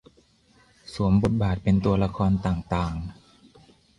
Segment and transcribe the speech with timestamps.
[0.93, 2.93] สวมบทบาทเป็นตัวละครต่างต่าง